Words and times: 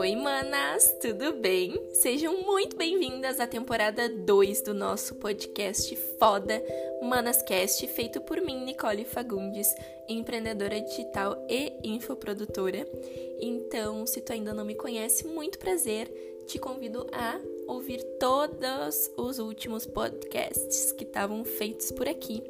Oi, 0.00 0.16
manas, 0.16 0.96
tudo 0.98 1.34
bem? 1.34 1.78
Sejam 1.92 2.40
muito 2.40 2.74
bem-vindas 2.74 3.38
à 3.38 3.46
temporada 3.46 4.08
2 4.08 4.62
do 4.62 4.72
nosso 4.72 5.14
podcast 5.16 5.94
foda 6.18 6.64
Manascast, 7.02 7.86
feito 7.86 8.18
por 8.22 8.40
mim, 8.40 8.64
Nicole 8.64 9.04
Fagundes, 9.04 9.68
empreendedora 10.08 10.80
digital 10.80 11.46
e 11.50 11.74
infoprodutora. 11.84 12.88
Então, 13.42 14.06
se 14.06 14.22
tu 14.22 14.32
ainda 14.32 14.54
não 14.54 14.64
me 14.64 14.74
conhece, 14.74 15.26
muito 15.26 15.58
prazer, 15.58 16.10
te 16.46 16.58
convido 16.58 17.06
a 17.12 17.38
ouvir 17.68 18.02
todos 18.18 19.10
os 19.18 19.38
últimos 19.38 19.84
podcasts 19.84 20.92
que 20.92 21.04
estavam 21.04 21.44
feitos 21.44 21.92
por 21.92 22.08
aqui 22.08 22.42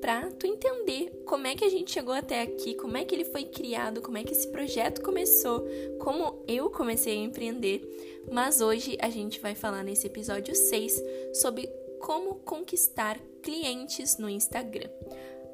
para 0.00 0.30
tu 0.32 0.46
entender 0.46 1.22
como 1.26 1.46
é 1.46 1.54
que 1.54 1.64
a 1.64 1.68
gente 1.68 1.90
chegou 1.90 2.14
até 2.14 2.42
aqui, 2.42 2.74
como 2.74 2.96
é 2.96 3.04
que 3.04 3.14
ele 3.14 3.24
foi 3.24 3.44
criado, 3.44 4.00
como 4.00 4.18
é 4.18 4.24
que 4.24 4.32
esse 4.32 4.48
projeto 4.48 5.02
começou, 5.02 5.66
como 6.00 6.42
eu 6.46 6.70
comecei 6.70 7.14
a 7.18 7.22
empreender. 7.22 7.82
Mas 8.30 8.60
hoje 8.60 8.96
a 9.00 9.10
gente 9.10 9.40
vai 9.40 9.54
falar 9.54 9.82
nesse 9.82 10.06
episódio 10.06 10.54
6 10.54 11.02
sobre 11.34 11.68
como 12.00 12.36
conquistar 12.36 13.18
clientes 13.42 14.18
no 14.18 14.28
Instagram. 14.28 14.88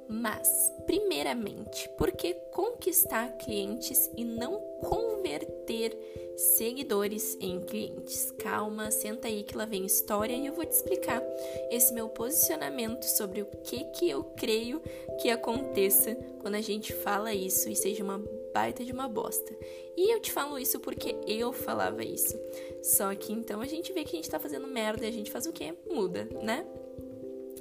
Mas, 0.08 0.72
primeiramente, 0.86 1.88
por 1.96 2.12
que 2.12 2.34
conquistar 2.52 3.36
clientes 3.38 4.10
e 4.16 4.24
não 4.24 4.60
converter 4.80 5.96
seguidores 6.36 7.36
em 7.40 7.60
clientes? 7.60 8.30
Calma, 8.32 8.90
senta 8.90 9.28
aí 9.28 9.42
que 9.42 9.56
lá 9.56 9.64
vem 9.64 9.86
história 9.86 10.34
e 10.34 10.46
eu 10.46 10.52
vou 10.52 10.64
te 10.64 10.72
explicar 10.72 11.22
esse 11.70 11.92
meu 11.94 12.08
posicionamento 12.08 13.04
sobre 13.04 13.42
o 13.42 13.46
que 13.46 13.84
que 13.84 14.10
eu 14.10 14.24
creio 14.24 14.82
que 15.20 15.30
aconteça 15.30 16.14
quando 16.40 16.56
a 16.56 16.60
gente 16.60 16.92
fala 16.92 17.32
isso 17.32 17.68
e 17.68 17.76
seja 17.76 18.04
uma 18.04 18.22
baita 18.52 18.84
de 18.84 18.92
uma 18.92 19.08
bosta. 19.08 19.56
E 19.96 20.12
eu 20.12 20.20
te 20.20 20.32
falo 20.32 20.58
isso 20.58 20.78
porque 20.80 21.16
eu 21.26 21.52
falava 21.52 22.04
isso. 22.04 22.38
Só 22.82 23.14
que 23.14 23.32
então 23.32 23.60
a 23.60 23.66
gente 23.66 23.92
vê 23.92 24.04
que 24.04 24.16
a 24.16 24.16
gente 24.16 24.30
tá 24.30 24.38
fazendo 24.38 24.66
merda 24.66 25.04
e 25.04 25.08
a 25.08 25.12
gente 25.12 25.30
faz 25.30 25.46
o 25.46 25.52
quê? 25.52 25.74
Muda, 25.88 26.28
né? 26.42 26.66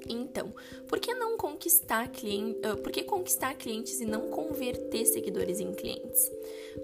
Então, 0.09 0.53
por 0.87 0.99
que 0.99 1.13
não 1.13 1.37
conquistar 1.37 2.07
clientes, 2.09 2.61
por 2.81 2.91
que 2.91 3.03
conquistar 3.03 3.53
clientes 3.55 3.99
e 3.99 4.05
não 4.05 4.29
converter 4.29 5.05
seguidores 5.05 5.59
em 5.59 5.73
clientes? 5.73 6.31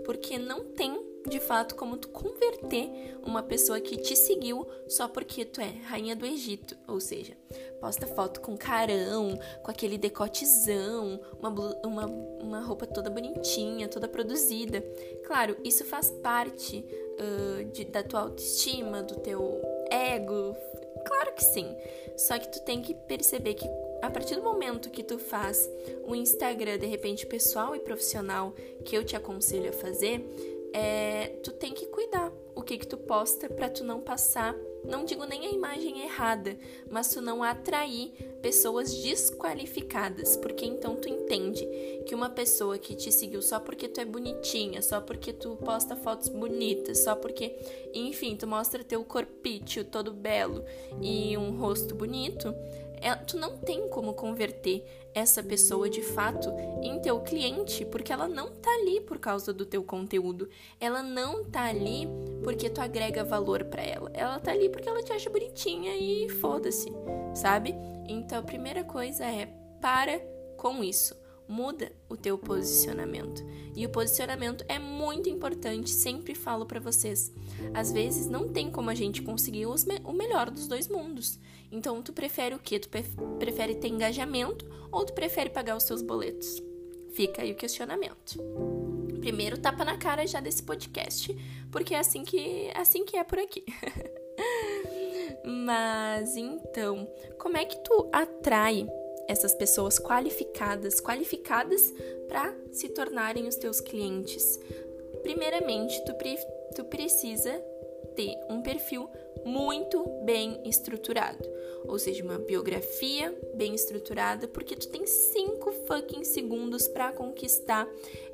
Porque 0.06 0.38
não 0.38 0.64
tem 0.64 1.08
de 1.28 1.40
fato 1.40 1.76
como 1.76 1.98
tu 1.98 2.08
converter 2.09 3.18
uma 3.26 3.44
pessoa 3.44 3.80
que 3.82 3.98
te 3.98 4.16
seguiu 4.16 4.66
só 4.88 5.08
porque 5.08 5.44
tu 5.44 5.59
é 5.59 5.70
rainha 5.86 6.16
do 6.16 6.26
Egito, 6.26 6.78
ou 6.88 7.00
seja, 7.00 7.34
posta 7.82 8.08
foto 8.08 8.40
com 8.40 8.58
carão, 8.58 9.38
com 9.62 9.70
aquele 9.70 9.98
decotezão, 9.98 11.20
uma, 11.40 11.50
uma, 11.86 12.06
uma 12.06 12.62
roupa 12.62 12.88
toda 12.88 13.09
bonitinha, 13.09 13.90
toda 13.90 14.08
produzida. 14.08 14.81
Claro, 15.26 15.58
isso 15.64 15.84
faz 15.84 16.09
parte 16.09 16.86
uh, 17.20 17.66
de, 17.72 17.86
da 17.86 18.04
tua 18.04 18.22
autoestima, 18.22 19.04
do 19.04 19.16
teu 19.16 19.62
ego, 19.92 20.56
Claro 21.08 21.33
que 21.33 21.44
sim. 21.44 21.75
Só 22.16 22.38
que 22.38 22.50
tu 22.50 22.61
tem 22.61 22.81
que 22.81 22.94
perceber 22.94 23.53
que 23.53 23.66
a 24.02 24.09
partir 24.09 24.36
do 24.36 24.44
momento 24.44 24.89
que 24.89 25.03
tu 25.03 25.17
faz 25.17 25.69
o 26.05 26.16
Instagram 26.16 26.77
de 26.77 26.86
repente 26.86 27.25
pessoal 27.25 27.75
e 27.75 27.80
profissional 27.80 28.53
que 28.83 28.95
eu 28.95 29.03
te 29.03 29.16
aconselho 29.16 29.69
a 29.69 29.73
fazer, 29.73 30.23
é, 30.73 31.28
tu 31.44 31.52
tem 31.52 31.73
que 31.73 31.85
cuidar 31.88 32.31
o 32.55 32.61
que 32.61 32.78
que 32.78 32.88
tu 32.88 32.97
posta 32.97 33.50
para 33.50 33.69
tu 33.69 33.83
não 33.83 34.02
passar, 34.02 34.55
não 34.88 35.06
digo 35.06 35.26
nem 35.26 35.46
a 35.46 35.52
imagem 35.52 36.02
errada, 36.02 36.58
mas 36.90 37.10
tu 37.10 37.22
não 37.22 37.44
atrair 37.44 38.12
pessoas 38.42 38.94
desqualificadas, 38.94 40.38
porque 40.38 40.66
então 40.66 40.96
tu 40.96 41.10
entende 41.10 41.68
que 42.06 42.16
uma 42.16 42.30
pessoa 42.30 42.78
que 42.78 42.96
te 42.96 43.12
seguiu 43.12 43.42
só 43.42 43.60
porque 43.60 43.88
tu 43.88 44.00
é 44.00 44.06
bonitinha, 44.06 44.82
só 44.82 45.02
porque 45.02 45.34
tu 45.34 45.56
posta 45.58 45.96
fotos 45.96 46.30
bonitas, 46.30 47.04
só 47.04 47.16
porque, 47.16 47.56
enfim, 47.94 48.36
tu 48.36 48.48
mostra 48.48 48.84
teu 48.84 49.04
corpício 49.04 49.84
todo 49.84 50.12
belo 50.12 50.64
e 51.02 51.38
um 51.38 51.58
rosto 51.58 51.94
bonito, 51.94 52.53
tu 53.25 53.38
não 53.38 53.58
tem 53.58 53.88
como 53.90 54.13
converter 54.13 54.85
essa 55.13 55.41
pessoa 55.41 55.90
de 55.90 56.02
fato 56.02 56.53
em 56.84 57.00
teu 57.00 57.19
cliente, 57.22 57.84
porque 57.85 58.13
ela 58.13 58.28
não 58.28 58.52
tá 58.52 58.69
ali 58.69 59.02
por 59.02 59.18
causa 59.18 59.52
do 59.52 59.66
teu 59.66 59.84
conteúdo. 59.84 60.47
Ela 60.80 61.02
não 61.02 61.44
tá 61.44 61.66
ali 61.66 62.08
porque 62.44 62.69
tu 62.69 62.80
agrega 62.80 63.24
valor 63.24 63.63
para 63.66 63.81
ela. 63.81 64.12
Ela 64.13 64.40
tá 64.40 64.52
ali 64.52 64.69
porque 64.69 64.88
ela 64.88 65.02
te 65.02 65.12
acha 65.12 65.30
bonitinha 65.30 65.96
e 65.97 66.30
foda-se, 66.30 66.91
sabe? 67.34 67.75
Então 68.08 68.38
a 68.38 68.44
primeira 68.44 68.84
coisa 68.84 69.25
é 69.25 69.47
para 69.81 70.19
com 70.56 70.84
isso 70.84 71.16
muda 71.47 71.91
o 72.09 72.18
teu 72.18 72.38
posicionamento. 72.38 73.44
E 73.75 73.85
o 73.85 73.90
posicionamento 73.90 74.66
é 74.68 74.80
muito 74.80 75.30
importante, 75.30 75.90
sempre 75.90 76.34
falo 76.35 76.66
para 76.66 76.80
vocês. 76.80 77.31
Às 77.74 77.91
vezes 77.91 78.28
não 78.28 78.50
tem 78.50 78.72
como 78.72 78.90
a 78.90 78.96
gente 78.96 79.22
conseguir 79.22 79.66
me 79.66 80.00
o 80.03 80.13
melhor 80.13 80.50
dos 80.50 80.68
dois 80.68 80.88
mundos. 80.88 81.40
Então 81.72 82.02
tu 82.02 82.13
prefere 82.13 82.56
o 82.56 82.59
quê? 82.59 82.80
Tu 82.80 82.90
prefere 83.40 83.75
ter 83.75 83.88
engajamento 83.88 84.66
ou 84.91 85.06
tu 85.06 85.13
prefere 85.13 85.50
pagar 85.50 85.75
os 85.75 85.84
seus 85.84 86.02
boletos? 86.02 86.62
Fica 87.13 87.41
aí 87.41 87.52
o 87.52 87.56
questionamento. 87.56 88.40
Primeiro 89.19 89.58
tapa 89.58 89.84
na 89.84 89.97
cara 89.97 90.25
já 90.25 90.40
desse 90.40 90.64
podcast, 90.64 91.35
porque 91.72 91.94
é 91.94 92.00
assim 92.00 92.24
que, 92.24 92.72
assim 92.75 93.03
que 93.03 93.18
é 93.18 93.24
por 93.24 93.40
aqui. 93.40 93.64
Mas 95.44 96.35
então, 96.35 97.08
como 97.40 97.58
é 97.58 97.66
que 97.66 97.78
tu 97.84 98.09
atrai 98.12 98.88
essas 99.28 99.54
pessoas 99.54 100.00
qualificadas, 100.00 101.00
qualificadas 101.00 101.94
para 102.28 102.56
se 102.72 102.90
tornarem 102.90 103.48
os 103.48 103.56
teus 103.56 103.82
clientes. 103.82 104.60
Primeiramente, 105.22 106.04
tu, 106.06 106.14
pre 106.16 106.38
tu 106.76 106.86
precisa 106.86 107.52
ter 108.16 108.36
um 108.50 108.62
perfil 108.62 109.10
muito 109.46 110.04
bem 110.24 110.62
estruturado, 110.66 111.48
ou 111.88 111.98
seja, 111.98 112.24
uma 112.24 112.38
biografia 112.38 113.34
bem 113.54 113.76
estruturada, 113.76 114.48
porque 114.48 114.76
tu 114.76 114.88
tem 114.90 115.06
cinco 115.06 115.72
fucking 115.72 116.24
segundos 116.24 116.88
para 116.88 117.12
conquistar 117.12 117.88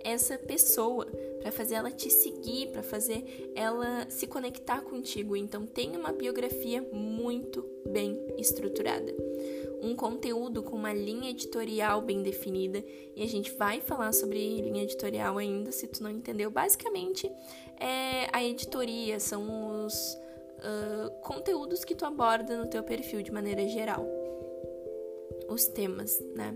essa 0.04 0.38
pessoa, 0.38 1.06
para 1.40 1.52
fazer 1.52 1.76
ela 1.76 1.92
te 1.92 2.10
seguir, 2.10 2.72
para 2.72 2.82
fazer 2.82 3.52
ela 3.56 4.10
se 4.10 4.26
conectar 4.26 4.82
contigo. 4.82 5.36
Então, 5.36 5.66
tenha 5.66 6.00
uma 6.00 6.12
biografia 6.12 6.82
muito 6.92 7.64
bem 7.86 8.20
estruturada 8.38 9.14
um 9.84 9.96
conteúdo 9.96 10.64
com 10.64 10.78
uma 10.78 10.94
linha 10.94 11.30
editorial 11.30 12.02
bem 12.02 12.24
definida 12.24 12.84
e 13.16 13.22
a 13.22 13.28
gente 13.28 13.52
vai 13.52 13.82
falar 13.82 14.14
sobre 14.14 14.62
linha 14.62 14.84
editorial 14.84 15.38
ainda, 15.38 15.72
se 15.72 15.88
tu 15.88 16.02
não 16.02 16.10
entendeu. 16.10 16.50
Basicamente, 16.50 17.30
é 17.80 18.30
a 18.32 18.42
editoria, 18.42 19.20
são 19.20 19.86
os 19.86 20.18
uh, 20.60 21.12
conteúdos 21.22 21.84
que 21.84 21.94
tu 21.94 22.06
aborda 22.06 22.58
no 22.58 22.70
teu 22.70 22.82
perfil 22.82 23.22
de 23.22 23.32
maneira 23.32 23.68
geral. 23.68 24.08
Os 25.50 25.66
temas, 25.68 26.18
né? 26.34 26.56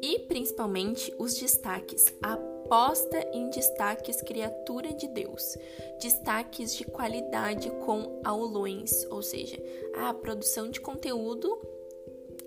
E 0.00 0.20
principalmente 0.20 1.12
os 1.18 1.34
destaques. 1.34 2.06
Aposta 2.22 3.18
em 3.32 3.50
destaques 3.50 4.22
criatura 4.22 4.94
de 4.94 5.08
Deus. 5.08 5.58
Destaques 6.00 6.74
de 6.76 6.84
qualidade 6.84 7.68
com 7.84 8.20
aulões, 8.24 9.04
ou 9.10 9.22
seja, 9.22 9.60
a 9.94 10.14
produção 10.14 10.70
de 10.70 10.80
conteúdo 10.80 11.69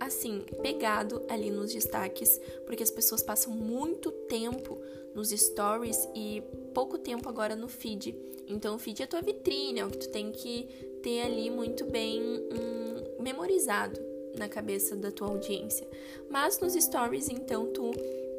assim, 0.05 0.43
pegado 0.61 1.23
ali 1.29 1.49
nos 1.49 1.73
destaques, 1.73 2.39
porque 2.65 2.83
as 2.83 2.91
pessoas 2.91 3.21
passam 3.21 3.53
muito 3.53 4.11
tempo 4.11 4.79
nos 5.13 5.29
stories 5.29 6.07
e 6.15 6.41
pouco 6.73 6.97
tempo 6.97 7.29
agora 7.29 7.55
no 7.55 7.67
feed. 7.67 8.15
Então, 8.47 8.75
o 8.75 8.79
feed 8.79 9.01
é 9.01 9.05
a 9.05 9.07
tua 9.07 9.21
vitrine, 9.21 9.79
é 9.79 9.85
o 9.85 9.89
que 9.89 9.99
tu 9.99 10.09
tem 10.09 10.31
que 10.31 10.67
ter 11.01 11.21
ali 11.21 11.49
muito 11.49 11.85
bem 11.85 12.21
hum, 12.21 13.23
memorizado 13.23 13.99
na 14.37 14.49
cabeça 14.49 14.95
da 14.95 15.11
tua 15.11 15.27
audiência. 15.27 15.87
Mas 16.29 16.59
nos 16.59 16.73
stories, 16.73 17.29
então, 17.29 17.67
tu 17.71 17.91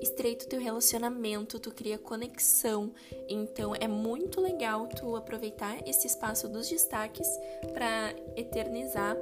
estreita 0.04 0.44
o 0.44 0.48
teu 0.48 0.60
relacionamento, 0.60 1.58
tu 1.58 1.72
cria 1.72 1.98
conexão. 1.98 2.92
Então 3.28 3.74
é 3.74 3.88
muito 3.88 4.40
legal 4.40 4.86
tu 4.86 5.16
aproveitar 5.16 5.86
esse 5.88 6.06
espaço 6.06 6.48
dos 6.48 6.68
destaques 6.68 7.26
para 7.72 8.14
eternizar 8.36 9.16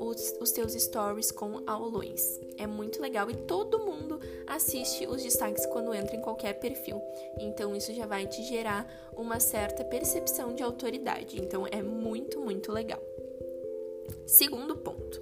os, 0.00 0.34
os 0.40 0.52
teus 0.52 0.72
stories 0.72 1.30
com 1.30 1.62
aulões. 1.66 2.40
É 2.56 2.66
muito 2.66 3.00
legal 3.00 3.30
e 3.30 3.34
todo 3.34 3.78
mundo 3.78 4.20
assiste 4.46 5.06
os 5.06 5.22
destaques 5.22 5.66
quando 5.66 5.94
entra 5.94 6.16
em 6.16 6.20
qualquer 6.20 6.54
perfil. 6.54 7.00
Então 7.38 7.74
isso 7.74 7.92
já 7.94 8.06
vai 8.06 8.26
te 8.26 8.42
gerar 8.42 8.86
uma 9.16 9.40
certa 9.40 9.84
percepção 9.84 10.54
de 10.54 10.62
autoridade. 10.62 11.40
Então 11.40 11.66
é 11.66 11.82
muito, 11.82 12.40
muito 12.40 12.72
legal. 12.72 13.02
Segundo 14.26 14.76
ponto. 14.76 15.20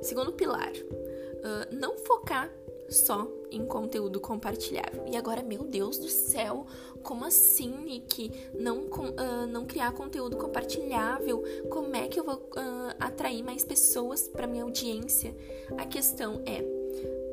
Segundo 0.00 0.32
pilar. 0.32 0.72
Uh, 0.72 1.74
não 1.74 1.96
focar 1.98 2.50
só 2.92 3.28
em 3.50 3.64
conteúdo 3.64 4.20
compartilhável. 4.20 5.04
E 5.10 5.16
agora, 5.16 5.42
meu 5.42 5.64
Deus 5.64 5.98
do 5.98 6.08
céu, 6.08 6.66
como 7.02 7.24
assim, 7.24 7.70
Nick? 7.84 8.30
Não, 8.54 8.84
uh, 8.84 9.46
não 9.48 9.66
criar 9.66 9.92
conteúdo 9.92 10.36
compartilhável? 10.36 11.42
Como 11.68 11.94
é 11.96 12.08
que 12.08 12.20
eu 12.20 12.24
vou 12.24 12.36
uh, 12.36 12.94
atrair 13.00 13.42
mais 13.42 13.64
pessoas 13.64 14.28
para 14.28 14.46
minha 14.46 14.64
audiência? 14.64 15.34
A 15.76 15.84
questão 15.84 16.42
é: 16.46 16.62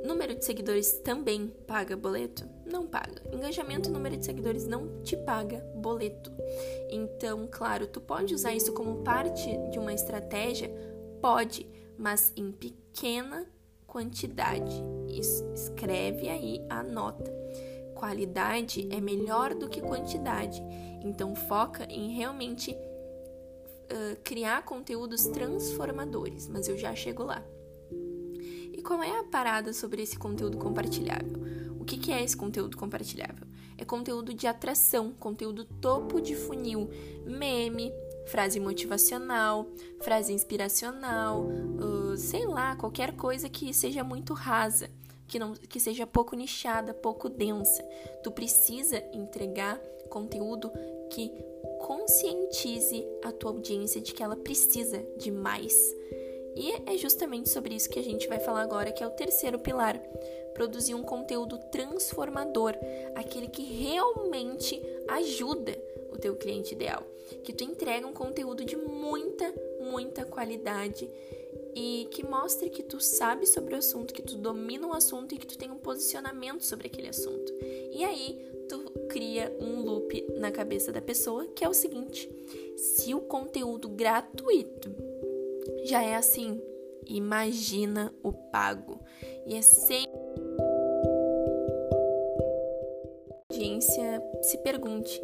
número 0.05 0.35
de 0.35 0.43
seguidores 0.43 0.93
também 0.93 1.47
paga 1.67 1.95
boleto? 1.95 2.59
não 2.71 2.85
paga. 2.85 3.21
Engajamento 3.33 3.89
e 3.89 3.91
número 3.91 4.15
de 4.15 4.25
seguidores 4.25 4.65
não 4.65 5.01
te 5.01 5.17
paga 5.17 5.59
boleto. 5.75 6.31
Então, 6.89 7.47
claro, 7.51 7.87
tu 7.87 7.99
pode 7.99 8.33
usar 8.33 8.53
isso 8.53 8.73
como 8.73 9.03
parte 9.03 9.49
de 9.71 9.79
uma 9.79 9.93
estratégia? 9.93 10.71
Pode, 11.21 11.67
mas 11.97 12.31
em 12.37 12.51
pequena 12.51 13.45
quantidade. 13.85 14.83
Escreve 15.19 16.29
aí 16.29 16.65
a 16.69 16.83
nota. 16.83 17.31
Qualidade 17.95 18.87
é 18.91 19.01
melhor 19.01 19.53
do 19.53 19.67
que 19.67 19.81
quantidade. 19.81 20.61
Então, 21.03 21.35
foca 21.35 21.85
em 21.85 22.15
realmente 22.15 22.71
uh, 22.71 24.17
criar 24.23 24.63
conteúdos 24.63 25.25
transformadores. 25.27 26.47
Mas 26.47 26.67
eu 26.67 26.77
já 26.77 26.95
chego 26.95 27.23
lá. 27.23 27.43
E 28.71 28.81
qual 28.81 29.03
é 29.03 29.19
a 29.19 29.23
parada 29.25 29.73
sobre 29.73 30.01
esse 30.01 30.17
conteúdo 30.17 30.57
compartilhável? 30.57 31.37
O 31.79 31.83
que, 31.83 31.97
que 31.97 32.11
é 32.11 32.23
esse 32.23 32.37
conteúdo 32.37 32.77
compartilhável? 32.77 33.47
É 33.77 33.83
conteúdo 33.83 34.33
de 34.33 34.47
atração, 34.47 35.11
conteúdo 35.13 35.65
topo 35.65 36.21
de 36.21 36.35
funil, 36.35 36.89
meme, 37.25 37.91
frase 38.27 38.59
motivacional, 38.59 39.67
frase 40.01 40.31
inspiracional, 40.33 41.45
uh, 41.45 42.15
sei 42.15 42.45
lá, 42.45 42.75
qualquer 42.75 43.15
coisa 43.15 43.49
que 43.49 43.73
seja 43.73 44.03
muito 44.03 44.33
rasa, 44.33 44.89
que, 45.29 45.39
não, 45.39 45.53
que 45.53 45.79
seja 45.79 46.05
pouco 46.05 46.35
nichada, 46.35 46.93
pouco 46.93 47.29
densa. 47.29 47.83
Tu 48.23 48.31
precisa 48.31 49.01
entregar 49.13 49.79
conteúdo 50.09 50.71
que 51.11 51.31
conscientize 51.79 53.05
a 53.23 53.31
tua 53.31 53.51
audiência 53.51 54.01
de 54.01 54.13
que 54.13 54.23
ela 54.23 54.35
precisa 54.35 55.05
de 55.17 55.31
mais. 55.31 55.73
E 56.55 56.73
é 56.91 56.97
justamente 56.97 57.47
sobre 57.47 57.75
isso 57.75 57.89
que 57.89 57.99
a 57.99 58.03
gente 58.03 58.27
vai 58.27 58.39
falar 58.39 58.63
agora, 58.63 58.91
que 58.91 59.03
é 59.03 59.07
o 59.07 59.11
terceiro 59.11 59.59
pilar. 59.59 59.97
Produzir 60.53 60.93
um 60.93 61.03
conteúdo 61.03 61.57
transformador, 61.71 62.73
aquele 63.15 63.47
que 63.47 63.63
realmente 63.63 64.81
ajuda 65.07 65.79
o 66.11 66.17
teu 66.17 66.35
cliente 66.35 66.73
ideal, 66.73 67.03
que 67.43 67.53
tu 67.53 67.63
entrega 67.63 68.05
um 68.05 68.13
conteúdo 68.13 68.65
de 68.65 68.75
muita, 68.75 69.53
muita 69.79 70.25
qualidade 70.25 71.09
e 71.75 72.07
que 72.11 72.25
mostre 72.25 72.69
que 72.69 72.83
tu 72.83 72.99
sabe 72.99 73.45
sobre 73.45 73.75
o 73.75 73.77
assunto, 73.77 74.13
que 74.13 74.21
tu 74.21 74.35
domina 74.35 74.87
o 74.87 74.93
assunto 74.93 75.33
e 75.33 75.37
que 75.37 75.47
tu 75.47 75.57
tem 75.57 75.71
um 75.71 75.77
posicionamento 75.77 76.63
sobre 76.63 76.87
aquele 76.87 77.09
assunto. 77.09 77.53
E 77.91 78.03
aí 78.03 78.39
tu 78.67 78.91
cria 79.09 79.55
um 79.59 79.81
loop 79.81 80.25
na 80.37 80.51
cabeça 80.51 80.91
da 80.91 81.01
pessoa 81.01 81.47
que 81.47 81.63
é 81.63 81.69
o 81.69 81.73
seguinte: 81.73 82.29
se 82.77 83.13
o 83.13 83.21
conteúdo 83.21 83.89
gratuito 83.89 84.89
já 85.83 86.03
é 86.03 86.15
assim, 86.15 86.61
imagina 87.05 88.13
o 88.23 88.31
pago. 88.31 88.99
E 89.45 89.55
é 89.55 89.61
sempre 89.61 90.19
audiência 93.59 94.23
se 94.41 94.57
pergunte 94.59 95.21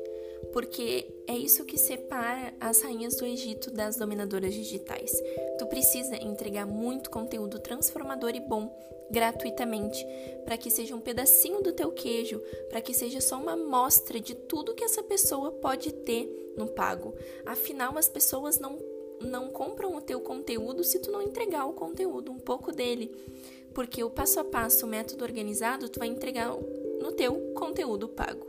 porque 0.51 1.07
é 1.27 1.38
isso 1.38 1.65
que 1.65 1.77
separa 1.77 2.53
as 2.59 2.81
rainhas 2.81 3.15
do 3.15 3.25
Egito 3.25 3.71
das 3.71 3.95
dominadoras 3.97 4.53
digitais. 4.53 5.12
Tu 5.57 5.65
precisa 5.68 6.15
entregar 6.15 6.65
muito 6.65 7.09
conteúdo 7.09 7.59
transformador 7.59 8.36
e 8.36 8.39
bom 8.39 8.75
gratuitamente, 9.09 10.06
para 10.44 10.57
que 10.57 10.71
seja 10.71 10.95
um 10.95 11.01
pedacinho 11.01 11.62
do 11.62 11.71
teu 11.71 11.92
queijo, 11.92 12.42
para 12.69 12.81
que 12.81 12.94
seja 12.94 13.21
só 13.21 13.38
uma 13.38 13.53
amostra 13.53 14.19
de 14.19 14.33
tudo 14.33 14.74
que 14.74 14.83
essa 14.83 15.03
pessoa 15.03 15.51
pode 15.51 15.94
ter 15.94 16.53
no 16.57 16.68
pago. 16.68 17.13
Afinal, 17.45 17.97
as 17.97 18.07
pessoas 18.07 18.59
não 18.59 18.77
não 19.21 19.47
compram 19.47 19.95
o 19.95 20.01
teu 20.01 20.19
conteúdo 20.19 20.83
se 20.83 21.00
tu 21.00 21.09
não 21.09 21.21
entregar 21.21 21.65
o 21.65 21.74
conteúdo, 21.74 22.31
um 22.31 22.39
pouco 22.39 22.71
dele. 22.71 23.15
Porque 23.74 24.03
o 24.03 24.09
passo 24.09 24.39
a 24.39 24.44
passo, 24.44 24.86
o 24.86 24.89
método 24.89 25.24
organizado, 25.24 25.89
tu 25.89 26.00
vai 26.00 26.09
entregar 26.09 26.50
no 27.01 27.12
teu 27.12 27.53
conteúdo 27.53 28.07
pago. 28.09 28.45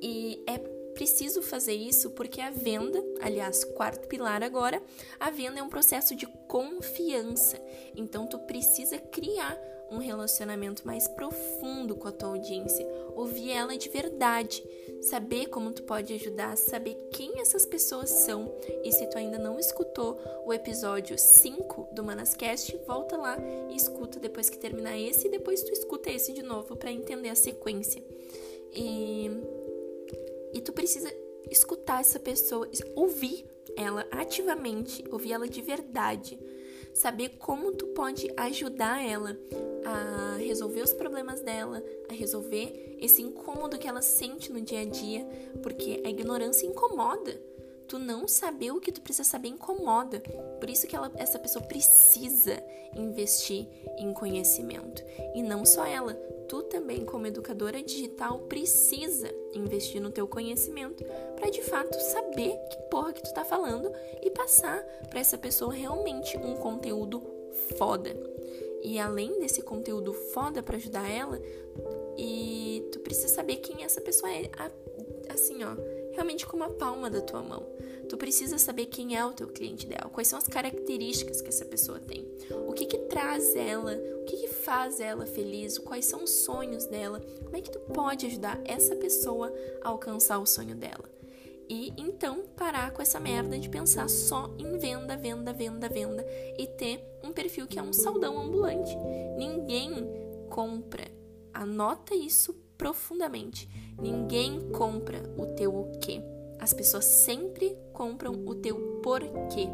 E 0.00 0.42
é 0.46 0.58
preciso 1.02 1.42
fazer 1.42 1.74
isso 1.74 2.10
porque 2.10 2.40
a 2.40 2.48
venda, 2.48 3.02
aliás, 3.20 3.64
quarto 3.64 4.06
pilar 4.06 4.40
agora, 4.40 4.80
a 5.18 5.30
venda 5.30 5.58
é 5.58 5.62
um 5.62 5.68
processo 5.68 6.14
de 6.14 6.28
confiança. 6.46 7.60
Então 7.96 8.24
tu 8.24 8.38
precisa 8.38 8.96
criar 8.98 9.60
um 9.90 9.98
relacionamento 9.98 10.86
mais 10.86 11.08
profundo 11.08 11.96
com 11.96 12.06
a 12.06 12.12
tua 12.12 12.28
audiência, 12.28 12.86
ouvir 13.16 13.50
ela 13.50 13.76
de 13.76 13.88
verdade, 13.88 14.64
saber 15.00 15.48
como 15.48 15.72
tu 15.72 15.82
pode 15.82 16.14
ajudar, 16.14 16.56
saber 16.56 16.94
quem 17.10 17.40
essas 17.40 17.66
pessoas 17.66 18.08
são. 18.08 18.54
E 18.84 18.92
se 18.92 19.04
tu 19.10 19.18
ainda 19.18 19.40
não 19.40 19.58
escutou 19.58 20.20
o 20.46 20.54
episódio 20.54 21.18
5 21.18 21.88
do 21.90 22.04
Manascast, 22.04 22.78
volta 22.86 23.16
lá 23.16 23.36
e 23.68 23.74
escuta 23.74 24.20
depois 24.20 24.48
que 24.48 24.56
terminar 24.56 24.96
esse 24.96 25.26
e 25.26 25.30
depois 25.32 25.64
tu 25.64 25.72
escuta 25.72 26.12
esse 26.12 26.32
de 26.32 26.44
novo 26.44 26.76
para 26.76 26.92
entender 26.92 27.28
a 27.28 27.34
sequência. 27.34 28.00
E 28.72 29.28
e 30.52 30.60
tu 30.60 30.72
precisa 30.72 31.12
escutar 31.50 32.00
essa 32.00 32.18
pessoa, 32.18 32.68
ouvir 32.94 33.44
ela 33.76 34.06
ativamente, 34.10 35.04
ouvir 35.10 35.32
ela 35.32 35.48
de 35.48 35.60
verdade, 35.60 36.38
saber 36.94 37.30
como 37.38 37.72
tu 37.72 37.86
pode 37.88 38.28
ajudar 38.36 39.04
ela 39.04 39.36
a 39.84 40.36
resolver 40.36 40.82
os 40.82 40.92
problemas 40.92 41.40
dela, 41.40 41.82
a 42.08 42.12
resolver 42.12 42.96
esse 43.00 43.22
incômodo 43.22 43.78
que 43.78 43.88
ela 43.88 44.02
sente 44.02 44.52
no 44.52 44.60
dia 44.60 44.80
a 44.80 44.84
dia, 44.84 45.26
porque 45.62 46.02
a 46.04 46.10
ignorância 46.10 46.66
incomoda. 46.66 47.40
Tu 47.92 47.98
não 47.98 48.26
saber 48.26 48.70
o 48.70 48.80
que 48.80 48.90
tu 48.90 49.02
precisa 49.02 49.28
saber 49.28 49.48
incomoda. 49.48 50.20
Por 50.58 50.70
isso 50.70 50.86
que 50.86 50.96
ela, 50.96 51.12
essa 51.14 51.38
pessoa 51.38 51.62
precisa 51.62 52.58
investir 52.96 53.68
em 53.98 54.14
conhecimento. 54.14 55.04
E 55.34 55.42
não 55.42 55.62
só 55.66 55.84
ela, 55.84 56.14
tu 56.48 56.62
também, 56.62 57.04
como 57.04 57.26
educadora 57.26 57.82
digital, 57.82 58.38
precisa 58.48 59.30
investir 59.52 60.00
no 60.00 60.10
teu 60.10 60.26
conhecimento 60.26 61.04
para 61.36 61.50
de 61.50 61.60
fato 61.60 61.94
saber 62.00 62.56
que 62.70 62.78
porra 62.90 63.12
que 63.12 63.22
tu 63.22 63.34
tá 63.34 63.44
falando 63.44 63.92
e 64.22 64.30
passar 64.30 64.82
para 65.10 65.20
essa 65.20 65.36
pessoa 65.36 65.74
realmente 65.74 66.38
um 66.38 66.54
conteúdo 66.54 67.22
foda. 67.76 68.16
E 68.82 68.98
além 68.98 69.38
desse 69.38 69.60
conteúdo 69.60 70.14
foda 70.14 70.62
para 70.62 70.78
ajudar 70.78 71.10
ela, 71.10 71.38
e 72.16 72.88
tu 72.90 73.00
precisa 73.00 73.28
saber 73.28 73.56
quem 73.56 73.84
essa 73.84 74.00
pessoa 74.00 74.32
é, 74.32 74.50
assim, 75.28 75.62
ó, 75.62 75.76
realmente 76.12 76.46
com 76.46 76.56
uma 76.56 76.70
palma 76.70 77.10
da 77.10 77.20
tua 77.20 77.42
mão. 77.42 77.66
Tu 78.08 78.16
precisa 78.16 78.58
saber 78.58 78.86
quem 78.86 79.16
é 79.16 79.24
o 79.24 79.32
teu 79.32 79.48
cliente 79.48 79.86
ideal, 79.86 80.10
quais 80.10 80.28
são 80.28 80.38
as 80.38 80.46
características 80.46 81.40
que 81.40 81.48
essa 81.48 81.64
pessoa 81.64 81.98
tem, 81.98 82.26
o 82.66 82.72
que 82.72 82.84
que 82.84 82.98
traz 82.98 83.54
ela, 83.56 83.94
o 83.94 84.24
que 84.24 84.36
que 84.36 84.48
faz 84.48 85.00
ela 85.00 85.24
feliz, 85.24 85.78
quais 85.78 86.04
são 86.04 86.24
os 86.24 86.30
sonhos 86.30 86.84
dela, 86.86 87.20
como 87.44 87.56
é 87.56 87.60
que 87.60 87.70
tu 87.70 87.78
pode 87.78 88.26
ajudar 88.26 88.60
essa 88.64 88.94
pessoa 88.96 89.52
a 89.82 89.88
alcançar 89.88 90.38
o 90.38 90.46
sonho 90.46 90.74
dela. 90.74 91.10
E 91.68 91.92
então 91.96 92.42
parar 92.54 92.90
com 92.90 93.00
essa 93.00 93.18
merda 93.18 93.58
de 93.58 93.68
pensar 93.68 94.08
só 94.10 94.54
em 94.58 94.76
venda, 94.76 95.16
venda, 95.16 95.52
venda, 95.54 95.88
venda 95.88 96.26
e 96.58 96.66
ter 96.66 97.02
um 97.24 97.32
perfil 97.32 97.66
que 97.66 97.78
é 97.78 97.82
um 97.82 97.94
saldão 97.94 98.38
ambulante. 98.38 98.94
Ninguém 99.38 99.90
compra. 100.50 101.10
Anota 101.54 102.14
isso 102.14 102.52
profundamente. 102.76 103.68
Ninguém 103.98 104.70
compra 104.72 105.22
o 105.38 105.46
teu. 105.54 105.90
As 106.62 106.72
pessoas 106.72 107.04
sempre 107.04 107.76
compram 107.92 108.46
o 108.46 108.54
teu 108.54 109.00
porquê. 109.02 109.68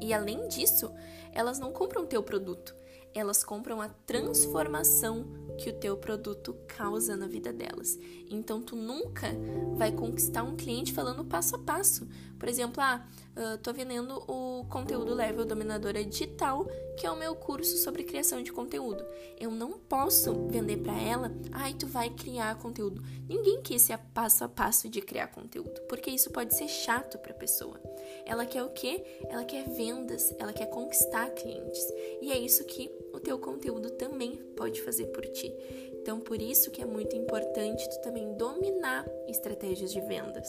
E 0.00 0.12
além 0.12 0.48
disso, 0.48 0.92
elas 1.32 1.60
não 1.60 1.70
compram 1.70 2.02
o 2.02 2.06
teu 2.08 2.24
produto, 2.24 2.74
elas 3.14 3.44
compram 3.44 3.80
a 3.80 3.88
transformação 3.88 5.24
que 5.58 5.70
o 5.70 5.72
teu 5.72 5.96
produto 5.96 6.56
causa 6.66 7.16
na 7.16 7.26
vida 7.26 7.52
delas. 7.52 7.98
Então 8.30 8.62
tu 8.62 8.76
nunca 8.76 9.28
vai 9.74 9.92
conquistar 9.92 10.42
um 10.42 10.56
cliente 10.56 10.92
falando 10.92 11.24
passo 11.24 11.56
a 11.56 11.58
passo. 11.58 12.08
Por 12.38 12.48
exemplo, 12.48 12.82
ah, 12.82 13.06
uh, 13.36 13.58
tô 13.58 13.72
vendendo 13.72 14.18
o 14.28 14.64
conteúdo 14.64 15.14
level 15.14 15.44
dominadora 15.44 16.04
digital, 16.04 16.66
que 16.96 17.06
é 17.06 17.10
o 17.10 17.16
meu 17.16 17.36
curso 17.36 17.76
sobre 17.78 18.02
criação 18.02 18.42
de 18.42 18.50
conteúdo. 18.52 19.04
Eu 19.38 19.50
não 19.52 19.78
posso 19.78 20.48
vender 20.48 20.78
para 20.78 21.00
ela, 21.00 21.32
ai, 21.52 21.70
ah, 21.72 21.76
tu 21.78 21.86
vai 21.86 22.10
criar 22.10 22.58
conteúdo. 22.58 23.00
Ninguém 23.28 23.62
quer 23.62 23.74
esse 23.74 23.96
passo 24.12 24.42
a 24.42 24.48
passo 24.48 24.88
de 24.88 25.00
criar 25.00 25.28
conteúdo, 25.28 25.80
porque 25.88 26.10
isso 26.10 26.30
pode 26.30 26.56
ser 26.56 26.66
chato 26.66 27.16
para 27.18 27.32
pessoa. 27.32 27.80
Ela 28.26 28.44
quer 28.44 28.64
o 28.64 28.70
quê? 28.70 29.04
Ela 29.28 29.44
quer 29.44 29.68
vendas, 29.68 30.34
ela 30.38 30.52
quer 30.52 30.66
conquistar 30.66 31.30
clientes. 31.30 31.82
E 32.20 32.32
é 32.32 32.38
isso 32.38 32.64
que 32.64 32.88
teu 33.22 33.38
conteúdo 33.38 33.90
também 33.90 34.36
pode 34.56 34.82
fazer 34.82 35.06
por 35.06 35.24
ti. 35.26 35.54
Então, 35.92 36.20
por 36.20 36.40
isso 36.40 36.70
que 36.70 36.82
é 36.82 36.84
muito 36.84 37.14
importante 37.16 37.88
tu 37.88 38.00
também 38.02 38.34
dominar 38.34 39.08
estratégias 39.28 39.92
de 39.92 40.00
vendas. 40.00 40.48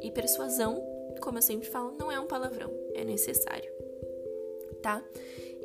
E 0.00 0.10
persuasão, 0.10 0.82
como 1.20 1.38
eu 1.38 1.42
sempre 1.42 1.68
falo, 1.68 1.96
não 1.98 2.10
é 2.10 2.18
um 2.18 2.26
palavrão, 2.26 2.70
é 2.94 3.04
necessário. 3.04 3.72
Tá? 4.80 5.04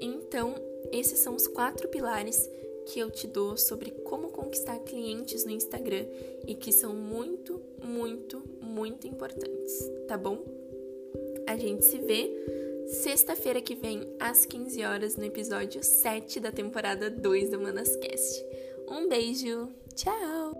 Então, 0.01 0.55
esses 0.91 1.19
são 1.19 1.35
os 1.35 1.47
quatro 1.47 1.87
pilares 1.89 2.49
que 2.85 2.99
eu 2.99 3.11
te 3.11 3.27
dou 3.27 3.55
sobre 3.55 3.91
como 3.91 4.29
conquistar 4.29 4.79
clientes 4.79 5.45
no 5.45 5.51
Instagram 5.51 6.05
e 6.47 6.55
que 6.55 6.71
são 6.71 6.95
muito, 6.95 7.61
muito, 7.83 8.41
muito 8.61 9.05
importantes, 9.05 9.91
tá 10.07 10.17
bom? 10.17 10.43
A 11.45 11.55
gente 11.55 11.85
se 11.85 11.99
vê 11.99 12.31
sexta-feira 12.89 13.61
que 13.61 13.75
vem, 13.75 14.01
às 14.19 14.45
15 14.45 14.83
horas, 14.83 15.15
no 15.15 15.23
episódio 15.23 15.83
7 15.83 16.39
da 16.39 16.51
temporada 16.51 17.09
2 17.09 17.51
do 17.51 17.59
Manascast. 17.59 18.43
Um 18.89 19.07
beijo, 19.07 19.69
Tchau! 19.95 20.58